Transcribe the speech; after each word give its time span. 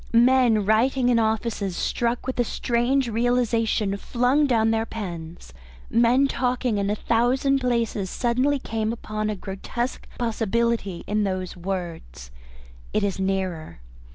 Men 0.13 0.65
writing 0.65 1.09
in 1.09 1.19
offices, 1.19 1.77
struck 1.77 2.25
with 2.25 2.39
a 2.39 2.43
strange 2.43 3.07
realisation, 3.07 3.95
flung 3.97 4.47
down 4.47 4.71
their 4.71 4.87
pens, 4.87 5.53
men 5.91 6.27
talking 6.27 6.79
in 6.79 6.89
a 6.89 6.95
thousand 6.95 7.59
places 7.59 8.09
suddenly 8.09 8.57
came 8.57 8.91
upon 8.91 9.29
a 9.29 9.35
grotesque 9.35 10.07
possibility 10.17 11.03
in 11.05 11.23
those 11.23 11.55
words, 11.55 12.31
"It 12.93 13.03
is 13.03 13.19
nearer." 13.19 13.79